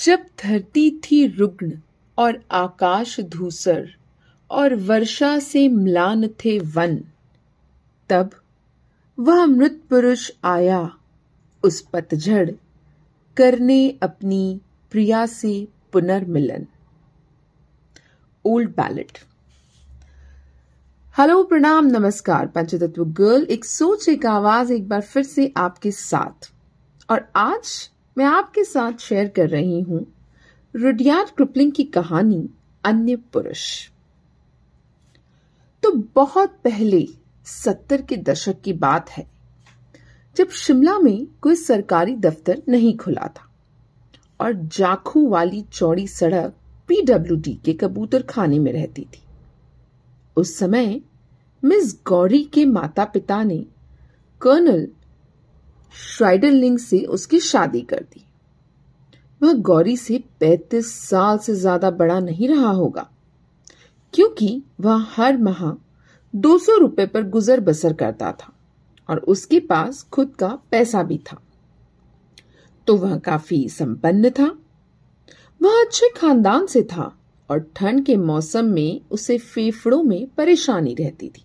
[0.00, 1.72] जब धरती थी रुग्ण
[2.18, 3.96] और आकाश धूसर
[4.50, 7.04] और वर्षा से म्लान थे वन,
[8.08, 8.30] तब
[9.18, 10.90] वह मृत पुरुष आया,
[11.64, 12.50] उस पतझड़
[13.36, 14.60] करने अपनी
[14.90, 16.66] प्रिया से पुनर्मिलन।
[18.44, 19.18] ओल्ड बैलेट
[21.18, 26.52] हेलो प्रणाम, नमस्कार, पंचतत्व गर्ल एक सोच, एक आवाज़ एक बार फिर से आपके साथ।
[27.10, 30.06] और आज मैं आपके साथ शेयर कर रही हूँ
[30.74, 32.48] रुडियार्ड क्रिपलिंग की कहानी
[32.84, 33.62] अन्य पुरुष।
[35.82, 37.06] तो बहुत पहले
[37.46, 39.26] सत्तर के दशक की बात है,
[40.36, 43.48] जब शिमला में कोई सरकारी दफ्तर नहीं खुला था
[44.40, 46.54] और जाखू वाली चौड़ी सड़क
[46.88, 49.22] पीडब्ल्यूडी के कबूतर खाने में रहती थी।
[50.36, 51.00] उस समय
[51.62, 53.58] मिस गौरी के माता पिता ने
[54.40, 54.86] कर्नल
[55.94, 58.24] श्राइडरलिंग से उसकी शादी कर दी।
[59.40, 63.08] वह गौरी से पैतीस साल से ज़्यादा बड़ा नहीं रहा होगा,
[64.14, 65.70] क्योंकि वह हर माह
[66.34, 68.52] दो सौ रुपए पर गुजर बसर करता था
[69.08, 71.40] और उसके पास खुद का पैसा भी था।
[72.88, 74.50] तो वह काफ़ी संपन्न था,
[75.60, 77.12] वह अच्छे खानदान से था
[77.50, 81.44] और ठंड के मौसम में उसे फेफड़ों में परेशानी रहती थी।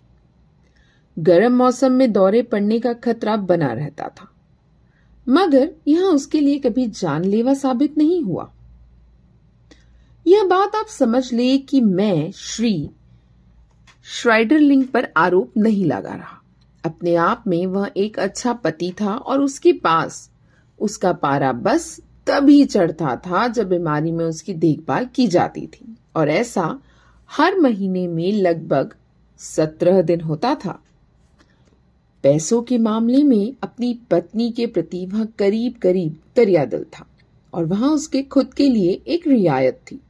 [1.16, 4.28] गर्म मौसम में दौरे पड़ने का खतरा बना रहता था।
[5.28, 8.52] मगर यह उसके लिए कभी जानलेवा साबित नहीं हुआ।
[10.26, 12.90] यह बात आप समझ ले कि मैं, श्री
[14.04, 16.42] श्राइडरलिंग पर आरोप नहीं लगा रहा।
[16.84, 20.30] अपने आप में वह एक अच्छा पति था और उसके पास
[20.80, 26.28] उसका पारा बस तभी चढ़ता था जब बीमारी में उसकी देखभाल की जाती थी। और
[26.28, 26.78] ऐसा
[27.30, 28.94] हर महीने में लगभग
[29.38, 30.82] सत्रह दिन होता था।
[32.22, 37.06] पैसों के मामले में अपनी पत्नी के प्रति वह करीब करीब दरियादिल था
[37.52, 40.00] और वहाँ उसके खुद के लिए एक रियायत थी।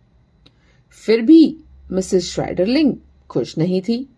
[0.90, 1.56] फिर भी
[1.92, 2.94] मिसेस श्राइडरलिंग
[3.30, 4.08] खुश नहीं थी।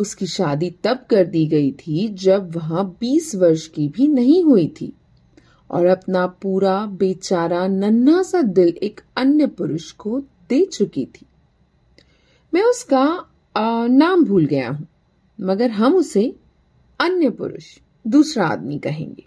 [0.00, 4.66] उसकी शादी तब कर दी गई थी जब वह बीस वर्ष की भी नहीं हुई
[4.80, 4.92] थी
[5.70, 11.26] और अपना पूरा बेचारा नन्हा सा दिल एक अन्य पुरुष को दे चुकी थी।
[12.54, 13.04] मैं उसका
[13.56, 14.86] आ, नाम भूल गया हूँ
[15.40, 16.34] मगर हम उसे
[17.02, 19.26] अन्य पुरुष दूसरा आदमी कहेंगे।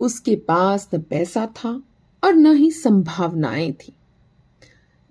[0.00, 1.82] उसके पास न पैसा था
[2.24, 3.92] और न ही संभावनाएँ थी।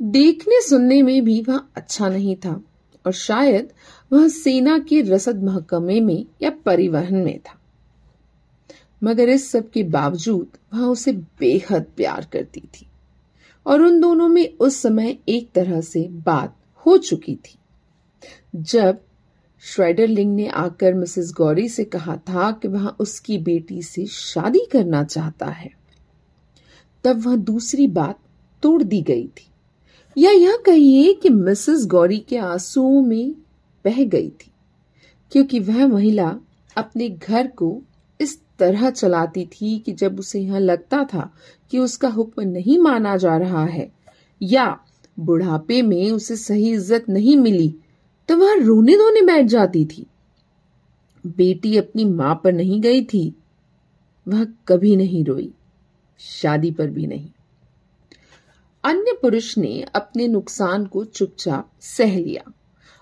[0.01, 2.63] देखने सुनने में भी वह अच्छा नहीं था
[3.05, 3.73] और शायद
[4.13, 7.61] वह सेना के रसद महकमे में या परिवहन में था।
[9.03, 12.87] मगर इस सब के बावजूद वह उसे बेहद प्यार करती थी
[13.65, 17.57] और उन दोनों में उस समय एक तरह से बात हो चुकी थी।
[18.55, 18.99] जब
[19.63, 25.03] श्राइडरलिंग ने आकर मिसेस गौरी से कहा था कि वह उसकी बेटी से शादी करना
[25.03, 25.69] चाहता है।
[27.03, 28.19] तब वह दूसरी बात
[28.63, 29.47] तोड़ दी गई थी।
[30.17, 33.31] या यह कहिए कि मिसेस गौरी के आंसुओं में
[33.85, 34.51] बह गई थी,
[35.31, 36.35] क्योंकि वह महिला
[36.77, 37.81] अपने घर को
[38.19, 41.29] इस तरह चलाती थी कि जब उसे यह लगता था
[41.71, 43.91] कि उसका हुक्म नहीं माना जा रहा है
[44.41, 44.65] या
[45.17, 47.73] बुढ़ापे में उसे सही इज़्ज़त नहीं मिली
[48.31, 50.05] तो वह रोने धोने बैठ जाती थी।
[51.25, 53.35] बेटी अपनी माँ पर नहीं गई थी,
[54.27, 55.51] वह कभी नहीं रोई,
[56.19, 57.29] शादी पर भी नहीं।
[58.83, 62.51] अन्य पुरुष ने अपने नुकसान को चुपचाप सह लिया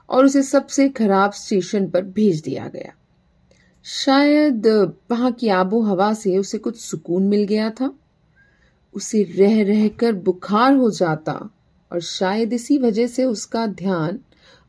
[0.09, 2.94] और उसे सबसे खराब स्टेशन पर भेज दिया गया।
[3.84, 4.68] शायद
[5.12, 7.94] वहाँ की आबो हवा से उसे कुछ सुकून मिल गया था।
[8.94, 11.50] उसे रह रहकर बुखार हो जाता
[11.91, 14.19] और शायद इसी वजह से उसका ध्यान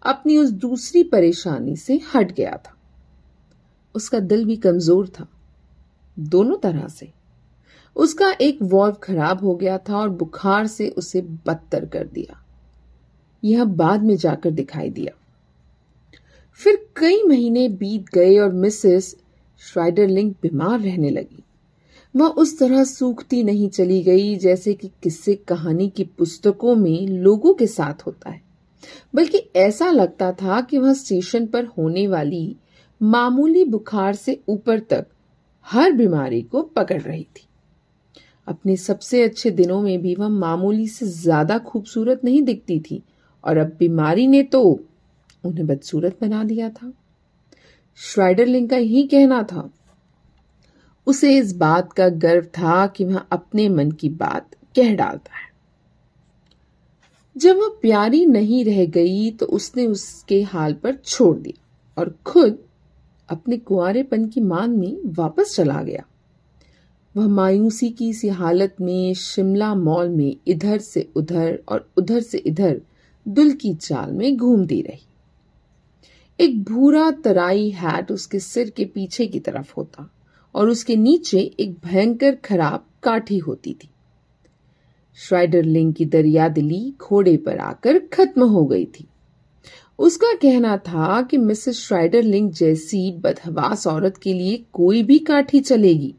[0.03, 2.77] अपनी उस दूसरी परेशानी से हट गया था।
[3.94, 5.27] उसका दिल भी कमज़ोर था,
[6.16, 7.12] दोनों तरह से।
[7.97, 12.43] उसका एक वॉल्व खराब हो गया था और बुखार से उसे बदतर कर दिया।
[13.44, 15.12] यह बाद में जाकर दिखाई दिया।
[16.61, 19.17] फिर कई महीने बीत गए और मिसेस
[19.62, 21.43] श्राइडरलिंग बीमार रहने लगी।
[22.15, 27.55] वह उस तरह सूखती नहीं चली गई जैसे कि किस्से कहानी की पुस्तकों में लोगों
[27.55, 28.50] के साथ होता है।
[29.15, 32.56] बल्कि ऐसा लगता था कि वह स्टेशन पर होने वाली
[33.00, 35.06] मामूली बुखार से ऊपर तक
[35.67, 37.47] हर बीमारी को पकड़ रही थी।
[38.47, 43.03] अपने सबसे अच्छे दिनों में भी वह मामूली से ज़्यादा खूबसूरत नहीं दिखती थी,
[43.44, 44.62] और अब बीमारी ने तो
[45.44, 46.93] उन्हें बदसूरत बना दिया था।
[48.00, 49.71] श्राइडरलिंग का ही कहना था।
[51.06, 55.49] उसे इस बात का गर्व था कि वह अपने मन की बात कह डालता है।
[57.37, 61.65] जब वह प्यारी नहीं रह गई तो उसने उसके हाल पर छोड़ दिया
[61.99, 62.59] और खुद
[63.29, 66.05] अपने कुआरेपन की मांग में वापस चला गया।
[67.17, 72.38] वह मायूसी की सी हालत में शिमला मॉल में इधर से उधर और उधर से
[72.38, 72.81] इधर
[73.29, 75.06] दुल की चाल में घूमती रही।
[76.41, 80.11] एक भूरा तराई हैट उसके सिर के पीछे की तरफ़ होता
[80.55, 83.88] और उसके नीचे एक भयंकर खराब काठी होती थी।
[85.19, 89.07] श्राइडरलिंग की दरिया दिली घोड़े पर आकर खत्म हो गई थी।
[89.99, 96.15] उसका कहना था कि मिसेस श्राइडरलिंग जैसी बदहवास औरत के लिए कोई भी काठी चलेगी।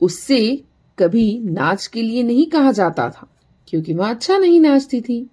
[0.00, 0.62] उससे
[0.98, 3.26] कभी नाच के लिए नहीं कहा जाता था,
[3.68, 5.26] क्योंकि वह अच्छा नहीं नाचती थी।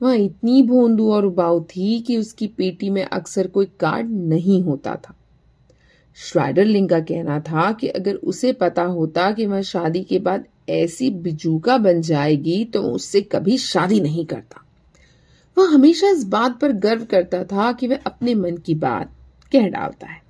[0.00, 4.94] वह इतनी भोंदू और उबाऊ थी कि उसकी पेटी में अक्सर कोई कार्ड नहीं होता
[4.96, 5.14] था।
[6.16, 11.10] श्राइडरलिंग का कहना था कि अगर उसे पता होता कि वह शादी के बाद ऐसी
[11.10, 14.64] बिजूका बन जाएगी तो उससे कभी शादी नहीं करता।
[15.56, 19.14] वह हमेशा इस बात पर गर्व करता था कि वह अपने मन की बात
[19.52, 20.20] कह डालता है।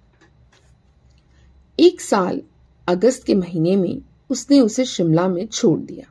[1.79, 2.41] एक साल
[2.89, 6.06] अगस्त के महीने में उसने उसे शिमला में छोड़ दिया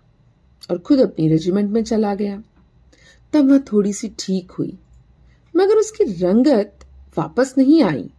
[0.71, 2.41] और खुद अपनी रेजिमेंट में चला गया।
[3.33, 4.77] तब वह थोड़ी सी ठीक हुई,
[5.53, 6.85] मगर उसकी रंगत
[7.17, 8.09] वापस नहीं आई।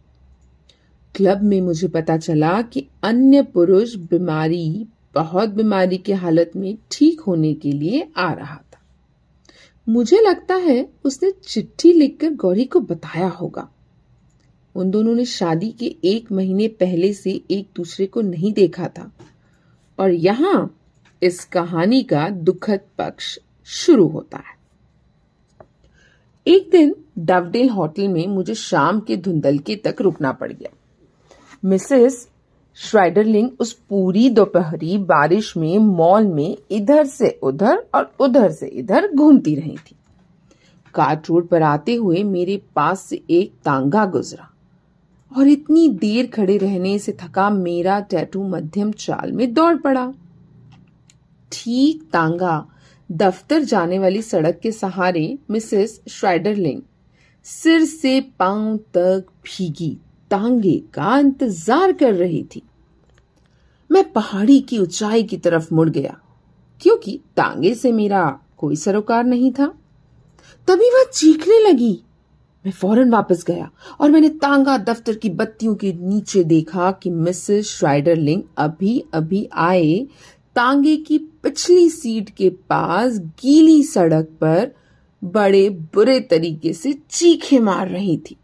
[1.15, 7.21] क्लब में मुझे पता चला कि अन्य पुरुष बीमारी बहुत बीमारी की हालत में ठीक
[7.21, 8.79] होने के लिए आ रहा था।
[9.89, 13.69] मुझे लगता है उसने चिट्ठी लिखकर गौरी को बताया होगा।
[14.75, 19.11] उन दोनों ने शादी के एक महीने पहले से एक दूसरे को नहीं देखा था।
[19.99, 20.79] और यहाँ
[21.23, 24.63] इस कहानी का दुखद पक्ष शुरू होता है।
[26.47, 30.77] एक दिन डवडेल होटल में मुझे शाम के धुंधलके तक रुकना पड़ गया।
[31.65, 32.29] मिसेस
[32.77, 39.07] श्राइडरलिंग उस पूरी दोपहरी बारिश में, मॉल में इधर से उधर और उधर से इधर
[39.07, 39.95] घूमती रही थी।
[40.93, 44.49] कार्ट रोड पर आते हुए मेरे पास से एक तांगा गुजरा
[45.31, 50.11] और इतनी देर खड़े रहने से थका मेरा टैटू मध्यम चाल में दौड़ पड़ा।
[51.51, 52.65] ठीक तांगा,
[53.09, 56.81] दफ्तर जाने वाली सड़क के सहारे मिसेस श्राइडरलिंग
[57.45, 59.97] सिर से पाँव तक भीगी।
[60.33, 62.61] तांगे का इंतज़ार कर रही थी।
[63.89, 66.17] मैं पहाड़ी की ऊंचाई की तरफ़ मुड़ गया,
[66.81, 68.25] क्योंकि तांगे से मेरा
[68.57, 69.67] कोई सरोकार नहीं था।
[70.67, 71.93] तभी वह चीखने लगी।
[72.65, 73.69] मैं फ़ौरन वापस गया
[73.99, 79.95] और मैंने तांगा दफ्तर की बत्तियों के नीचे देखा कि मिसेस श्राइडरलिंग अभी अभी आए
[80.55, 84.71] तांगे की पिछली सीट के पास गीली सड़क पर
[85.21, 88.35] बड़े बुरे तरीके से चीखे मार रही थी।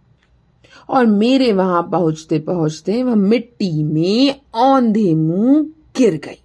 [0.89, 5.63] और मेरे वहाँ पहुँचते पहुँचते वह मिट्टी में औंधे मुँह
[5.97, 6.43] गिर गई।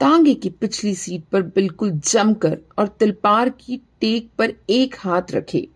[0.00, 5.68] तांगे की पिछली सीट पर बिल्कुल जमकर और तिलपार की टेक पर एक हाथ रखे,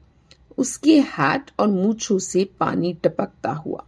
[0.58, 3.84] उसके हैट और मूछों से पानी टपकता हुआ।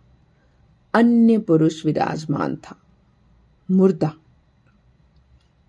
[0.94, 2.76] अन्य पुरुष विराजमान था।
[3.70, 4.12] मुर्दा।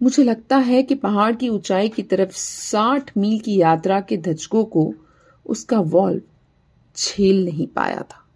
[0.02, 4.66] मुझे लगता है कि पहाड़ की ऊंचाई की तरफ़ साठ मील की यात्रा के धचकों
[4.66, 4.94] को
[5.46, 6.22] उसका वॉल्व
[6.98, 8.28] झेल नहीं पाया था।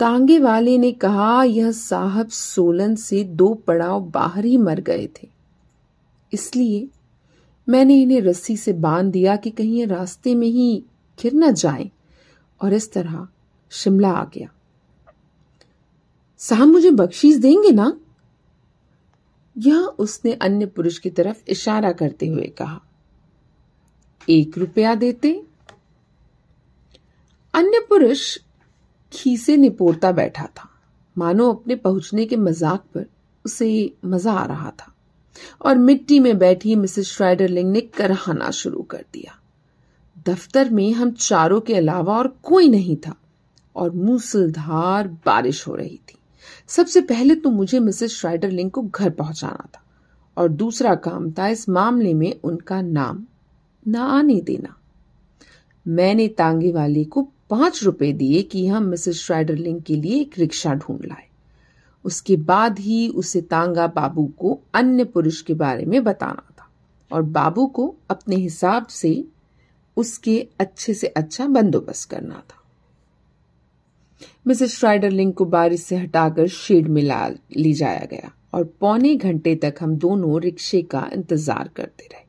[0.00, 5.28] तांगे वाले ने कहा, यह साहब सोलन से दो पड़ाव बाहर ही मर गए थे।
[6.32, 6.88] इसलिए
[7.68, 10.84] मैंने इन्हें रस्सी से बाँध दिया कि कहीं रास्ते में ही
[11.22, 11.90] गिर न जाए,
[12.62, 13.28] और इस तरह
[13.70, 14.48] शिमला आ गया।
[16.38, 18.00] साहब, मुझे बख्शीश देंगे ना?
[19.58, 22.80] यह उसने अन्य पुरुष की तरफ़ इशारा करते हुए कहा।
[24.28, 25.42] एक रुपया देते
[27.54, 28.38] अन्य पुरुष
[29.12, 30.68] खीसे निपोड़ता बैठा था।
[31.16, 33.04] मानो अपने पहुँचने के मज़ाक पर
[33.44, 33.70] उसे
[34.04, 34.92] मज़ा आ रहा था।
[35.64, 39.38] और मिट्टी में बैठी मिसेस श्राइडरलिंग ने करहाना शुरू कर दिया।
[40.26, 43.14] दफ्तर में हम चारों के अलावा और कोई नहीं था
[43.76, 46.18] और मूसलधार बारिश हो रही थी।
[46.68, 49.82] सबसे पहले तो मुझे मिसेस श्राइडरलिंग को घर पहुंचाना था
[50.36, 53.24] और दूसरा काम था इस मामले में उनका नाम
[53.86, 54.74] न आने देना।
[55.86, 60.74] मैंने तांगे वाले को पाँच रुपए दिए कि हम मिसेस श्राइडरलिंग के लिए एक रिक्शा
[60.74, 61.26] ढूंढ लाए।
[62.04, 66.68] उसके बाद ही उसे तांगा बाबू को अन्य पुरुष के बारे में बताना था
[67.10, 69.12] और बाबू को अपने हिसाब से
[69.96, 72.60] उसके अच्छे से अच्छा बंदोबस्त करना था।
[74.46, 79.54] मिसेस श्राइडरलिंग को बारिश से हटाकर शेड में ला, ली जाया गया और पौने घंटे
[79.54, 82.24] तक हम दोनों रिक्शे का इंतज़ार करते रहे।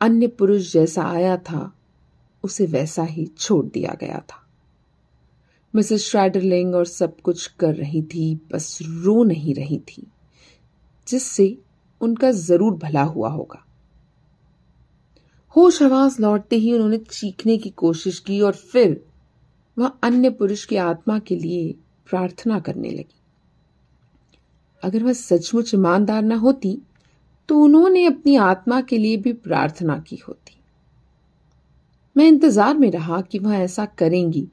[0.00, 1.70] अन्य पुरुष जैसा आया था
[2.44, 4.46] उसे वैसा ही छोड़ दिया गया था।
[5.74, 10.06] मिसेस श्राइडरलिंग और सब कुछ कर रही थी, बस रो नहीं रही थी,
[11.08, 11.56] जिससे
[12.00, 13.64] उनका ज़रूर भला हुआ होगा।
[15.56, 19.00] होश आवाज़ लौटते ही उन्होंने चीखने की कोशिश की और फिर
[19.76, 21.72] वह अन्य पुरुष की आत्मा के लिए
[22.10, 23.20] प्रार्थना करने लगी।
[24.82, 26.78] अगर वह सचमुच ईमानदार न होती
[27.48, 30.59] तो उन्होंने अपनी आत्मा के लिए भी प्रार्थना की होती।
[32.16, 34.46] मैं इंतज़ार में रहा कि वह ऐसा करेंगी,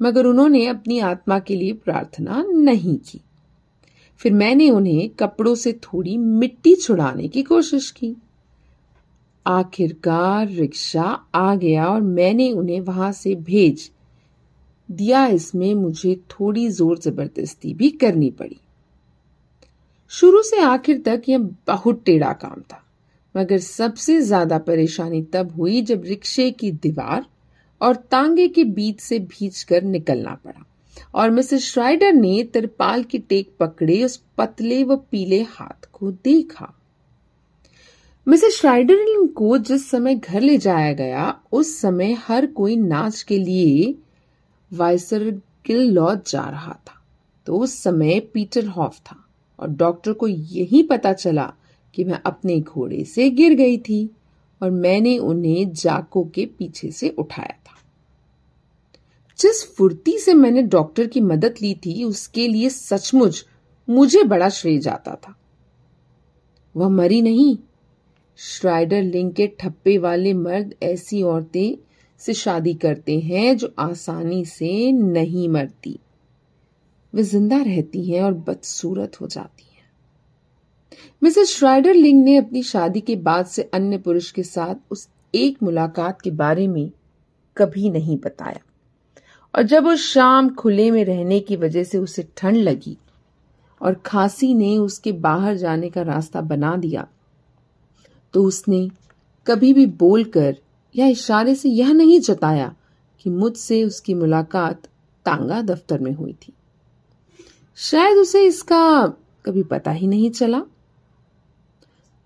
[0.00, 3.20] मगर उन्होंने अपनी आत्मा के लिए प्रार्थना नहीं की।
[4.20, 8.14] फिर मैंने उन्हें कपड़ों से थोड़ी मिट्टी छुड़ाने की कोशिश की।
[9.46, 13.90] आखिरकार रिक्शा आ गया और मैंने उन्हें वहाँ से भेज
[14.88, 18.60] दिया। इसमें मुझे थोड़ी ज़ोर ज़बरदस्ती भी करनी पड़ी।
[20.12, 22.82] शुरू से आखिर तक यह बहुत टेढ़ा काम था।
[23.36, 27.26] मगर सबसे ज़्यादा परेशानी तब हुई जब रिक्शे की दीवार
[27.80, 30.64] और तांगे के बीच से भीज कर निकलना पड़ा
[31.14, 36.74] और मिसेस श्राइडर ने तिरपाल की टेक पकड़े उस पतले व पीले हाथ को देखा।
[38.26, 43.38] मिसेस श्राइडर को जिस समय घर ले जाया गया, उस समय हर कोई नाच के
[43.38, 43.94] लिए
[44.72, 45.30] वाइसर
[45.64, 47.02] किल लॉज जा रहा था।
[47.46, 49.16] तो उस समय पीटर हॉफ था
[49.58, 51.52] और डॉक्टर को यही पता चला
[51.94, 54.10] कि मैं अपने घोड़े से गिर गई थी
[54.62, 57.74] और मैंने उन्हें जाको के पीछे से उठाया था।
[59.38, 63.46] जिस फुर्ती से मैंने डॉक्टर की मदद ली थी, उसके लिए सचमुच
[63.88, 65.34] मुझे बड़ा श्रेय जाता था।
[66.76, 67.58] वह मरी नहीं।
[68.36, 71.78] श्राइडर लिंग के ठप्पे वाले मर्द ऐसी औरतें
[72.18, 75.98] से शादी करते हैं जो आसानी से नहीं मरती।
[77.14, 79.64] वे ज़िंदा रहती हैं और बदसूरत हो जाती
[81.22, 85.62] मिसेस श्राइडर लिंग ने अपनी शादी के बाद से अन्य पुरुष के साथ उस एक
[85.62, 86.90] मुलाकात के बारे में
[87.56, 88.60] कभी नहीं बताया।
[89.54, 92.96] और जब उस शाम खुले में रहने की वजह से उसे ठंड लगी
[93.80, 97.06] और खांसी ने उसके बाहर जाने का रास्ता बना दिया
[98.34, 98.88] तो उसने
[99.46, 100.56] कभी भी बोलकर
[100.96, 102.74] या इशारे से यह नहीं जताया
[103.20, 104.86] कि मुझसे उसकी मुलाकात
[105.26, 106.52] तांगा दफ्तर में हुई थी।
[107.78, 109.06] शायद उसे इसका
[109.44, 110.62] कभी पता ही नहीं चला।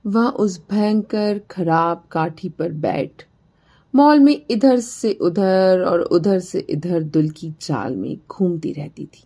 [0.07, 3.27] वह उस भयंकर खराब काठी पर बैठ।
[3.95, 9.07] मॉल में इधर से उधर और उधर से इधर दुल की चाल में घूमती रहती
[9.07, 9.25] थी।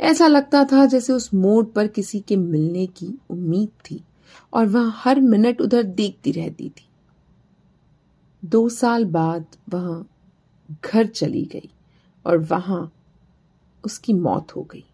[0.00, 4.04] ऐसा लगता था जैसे उस मोड़ पर किसी के मिलने की उम्मीद थी
[4.52, 6.88] और वह हर मिनट उधर देखती रहती थी।
[8.44, 10.04] दो साल बाद वह
[10.84, 11.70] घर चली गई
[12.26, 12.92] और वहाँ
[13.84, 14.84] उसकी मौत हो गई।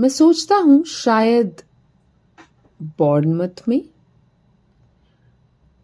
[0.00, 1.62] मैं सोचता हूँ शायद
[2.82, 3.82] बॉर्नमथ में?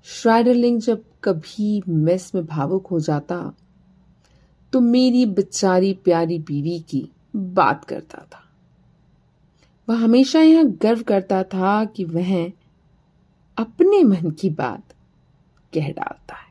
[0.04, 3.54] श्राइडरलिंग जब कभी मेस में भावुक हो जाता
[4.72, 8.44] तो मेरी बेचारी प्यारी बीवी की बात करता था।
[9.88, 12.52] वह हमेशा यह गर्व करता था कि वह
[13.56, 14.94] अपने मन की बात
[15.74, 16.47] कह डालता है।